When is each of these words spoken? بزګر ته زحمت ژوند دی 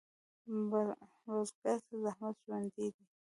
بزګر 1.27 1.77
ته 1.85 1.93
زحمت 2.03 2.35
ژوند 2.43 2.67
دی 2.75 2.87